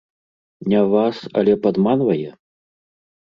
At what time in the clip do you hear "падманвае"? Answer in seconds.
1.65-2.29